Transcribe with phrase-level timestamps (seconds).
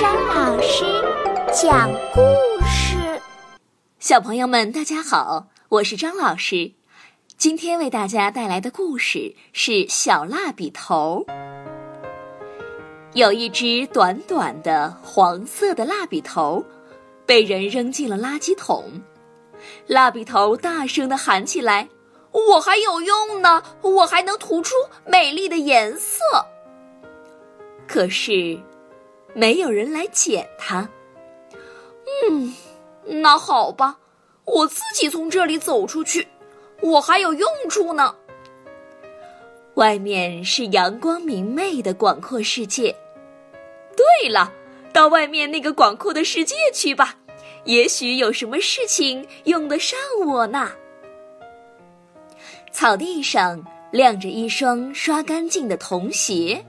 [0.00, 0.82] 张老师
[1.52, 2.20] 讲故
[2.64, 3.20] 事。
[3.98, 6.72] 小朋友们，大家好，我是张老师。
[7.36, 11.26] 今天为大家带来的故事是《小蜡笔头》。
[13.12, 16.64] 有一只短短的黄色的蜡笔头，
[17.26, 19.02] 被人扔进了垃圾桶。
[19.86, 21.86] 蜡笔头大声的喊起来
[22.32, 24.74] ：“我还有用呢，我还能涂出
[25.04, 26.22] 美丽的颜色。”
[27.86, 28.58] 可是，
[29.34, 30.88] 没有人来捡它。
[32.28, 32.54] 嗯，
[33.04, 33.98] 那好吧，
[34.44, 36.26] 我自己从这里走出去，
[36.80, 38.14] 我还有用处呢。
[39.74, 42.94] 外面是阳光明媚的广阔世界。
[43.96, 44.52] 对了，
[44.92, 47.16] 到外面那个广阔的世界去吧，
[47.64, 50.70] 也许有什么事情用得上我呢。
[52.72, 56.64] 草地上晾着一双刷干净的童鞋。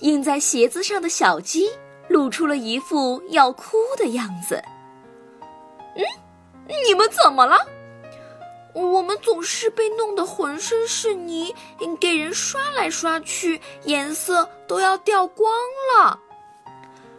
[0.00, 1.68] 印在鞋子上的小鸡
[2.08, 4.62] 露出了一副要哭的样子。
[5.96, 6.04] 嗯，
[6.86, 7.58] 你们怎么了？
[8.74, 11.52] 我们总是被弄得浑身是泥，
[11.98, 15.52] 给人刷来刷去，颜色都要掉光
[15.96, 16.20] 了。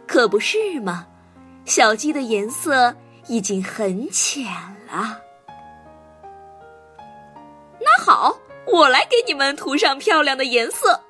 [0.06, 1.06] 可不是嘛，
[1.66, 2.94] 小鸡的颜色
[3.26, 4.44] 已经很浅
[4.90, 5.20] 了。
[7.78, 11.02] 那好，我来给你们涂上漂亮的颜色。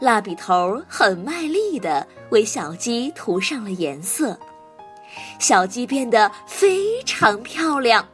[0.00, 4.38] 蜡笔头很卖力地为小鸡涂上了颜色，
[5.40, 8.06] 小鸡变得非常漂亮，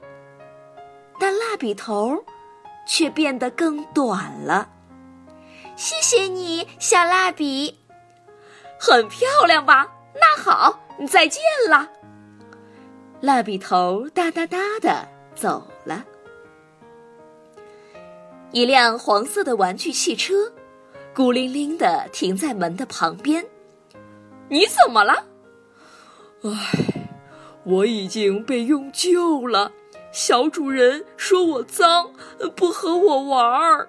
[1.21, 2.25] 但蜡笔头
[2.87, 4.71] 却变得更短了。
[5.77, 7.79] 谢谢你，小蜡笔，
[8.79, 9.87] 很漂亮吧？
[10.15, 11.87] 那好，再见啦。
[13.21, 16.03] 蜡笔头哒哒哒的走了。
[18.53, 20.51] 一辆黄色的玩具汽车。
[21.15, 23.47] 孤零零的停在门的旁边，
[24.49, 25.25] 你怎么了？
[26.43, 26.51] 唉，
[27.63, 29.71] 我已经被用旧了。
[30.11, 32.13] 小主人说我脏，
[32.57, 33.89] 不和我玩儿。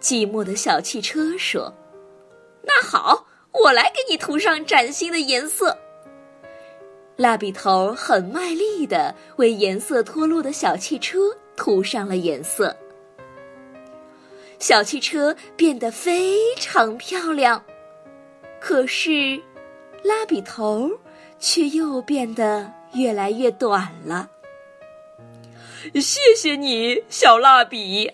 [0.00, 1.74] 寂寞的小汽车说
[2.62, 3.26] ：“那好，
[3.64, 5.76] 我来给你涂上崭新的颜色。”
[7.16, 11.18] 蜡笔头很卖力的为颜色脱落的小汽车
[11.56, 12.76] 涂上了颜色。
[14.58, 17.62] 小汽车变得非常漂亮，
[18.60, 19.40] 可是，
[20.02, 20.90] 蜡笔头
[21.38, 24.28] 却又变得越来越短了。
[25.94, 28.10] 谢谢你，小蜡笔，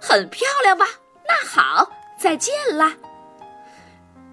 [0.00, 0.86] 很漂亮吧？
[1.26, 2.96] 那好，再见啦。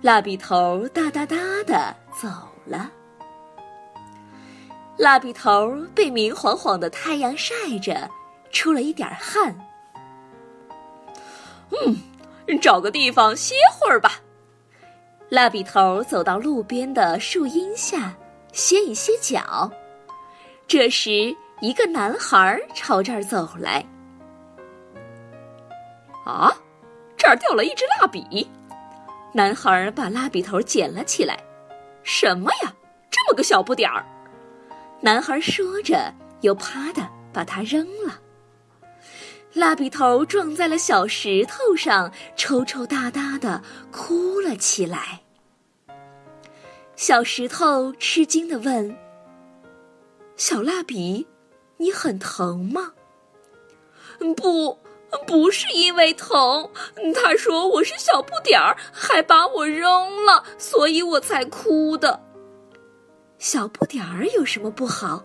[0.02, 1.36] 蜡笔头哒哒哒
[1.66, 2.30] 的走
[2.66, 2.90] 了。
[4.98, 8.10] 蜡笔头被明晃晃的太阳晒着，
[8.52, 9.54] 出了一点汗。
[11.72, 14.20] 嗯，找个地方歇会儿吧。
[15.30, 18.14] 蜡笔头走到路边的树荫下，
[18.52, 19.72] 歇一歇脚。
[20.68, 23.84] 这时，一个男孩朝这儿走来。
[26.26, 26.52] 啊，
[27.18, 28.50] 这儿掉了一支蜡笔。
[29.34, 31.38] 男孩把蜡笔头捡了起来。
[32.04, 32.74] 什么呀，
[33.10, 34.06] 这么个小不点儿！
[35.02, 38.20] 男孩说着，又啪的把它扔了。
[39.56, 45.22] 蜡笔头撞在了小石头上，抽抽搭搭的哭了起来。
[46.98, 48.98] 小石头吃惊的问
[50.36, 51.26] ：“小蜡笔，
[51.78, 52.92] 你很疼吗
[54.36, 54.78] ？”“不，
[55.26, 56.70] 不是因为疼。
[57.14, 62.22] 他说我是小不点儿，还把我扔了，所以我才哭的。
[63.40, 65.24] ”“小不点儿有什么不好？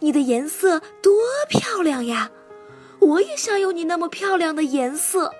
[0.00, 1.12] 你的颜色多
[1.50, 2.30] 漂亮呀！”
[3.02, 5.34] 我也想有你那么漂亮的颜色。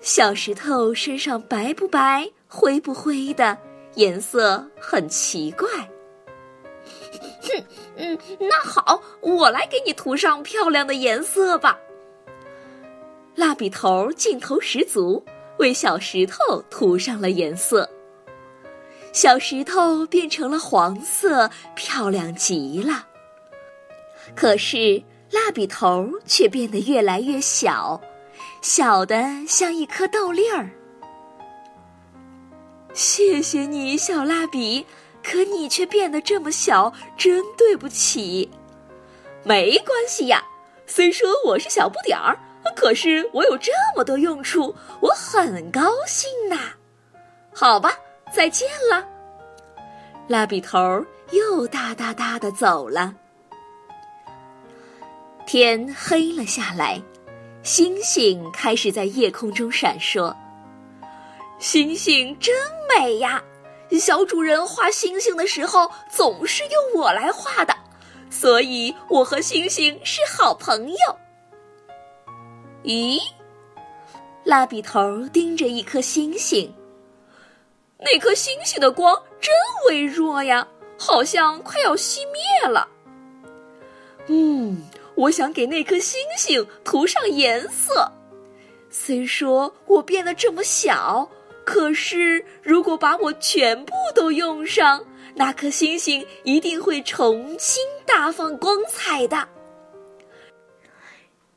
[0.00, 3.56] 小石头身上白不白、灰不灰的，
[3.94, 5.68] 颜色很奇怪。
[7.42, 7.64] 哼，
[7.96, 11.78] 嗯，那好，我来给你涂上漂亮的颜色吧。
[13.36, 15.24] 蜡笔头劲头十足，
[15.58, 17.88] 为小石头涂上了颜色。
[19.12, 23.06] 小石头变成了黄色，漂亮极了。
[24.34, 25.00] 可是。
[25.30, 28.00] 蜡笔头却变得越来越小，
[28.62, 30.68] 小的像一颗豆粒儿。
[32.92, 34.84] 谢谢你，小蜡笔，
[35.22, 38.50] 可你却变得这么小，真对不起。
[39.44, 40.44] 没关系呀，
[40.86, 42.36] 虽说我是小不点儿，
[42.74, 46.58] 可是我有这么多用处，我很高兴呐。
[47.54, 47.92] 好吧，
[48.34, 49.06] 再见了。
[50.26, 53.14] 蜡笔头又哒哒哒的走了。
[55.52, 57.02] 天黑了下来，
[57.64, 60.32] 星星开始在夜空中闪烁。
[61.58, 62.54] 星星真
[62.88, 63.42] 美呀，
[63.98, 67.74] 小主人画星星的时候总是用我来画的，
[68.30, 70.96] 所以我和星星是好朋友。
[72.84, 73.18] 咦，
[74.44, 76.72] 蜡笔头盯着一颗星星，
[77.98, 79.52] 那颗星星的光真
[79.88, 80.64] 微弱呀，
[80.96, 82.86] 好像快要熄灭了。
[84.28, 84.80] 嗯，
[85.20, 88.10] 我想给那颗星星涂上颜色。
[88.88, 91.28] 虽说我变得这么小，
[91.62, 99.46] 可是如果把我全部都用上，那颗星星一定会重新大放光彩的。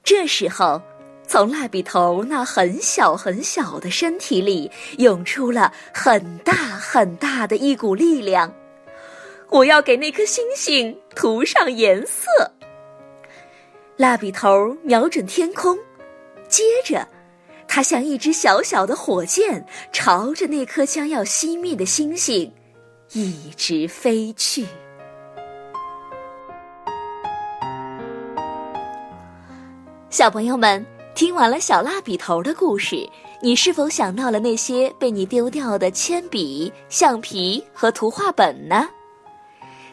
[0.03, 0.81] 这时候，
[1.25, 8.53] 从蜡笔头那很小很小的身体里涌出了很大很大的一股力量。
[9.49, 12.52] 我要给那颗星星涂上颜色。
[13.95, 15.77] 蜡笔头瞄准天空，
[16.49, 17.07] 接着。
[17.67, 22.51] 它像一只小小的火箭，朝着那颗将要熄灭的星星，
[23.13, 24.65] 一直飞去。
[30.09, 30.83] 小朋友们，
[31.15, 33.07] 听完了小蜡笔头的故事，
[33.41, 38.89] 你是否想到了那些被你丢掉的铅笔、橡皮和图画本呢？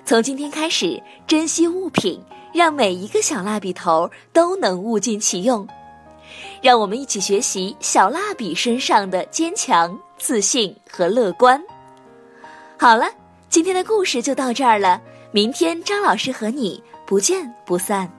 [0.05, 5.67] 从今天开始，珍惜物品，让每一个小蜡笔头都能物尽其用。
[6.63, 11.63] 让我们一起学习小蜡笔身上的坚强、自信和乐观。
[12.79, 13.07] 好了，
[13.49, 15.01] 今天的故事就到这儿了。
[15.33, 18.11] 明天张老师和你不见不散。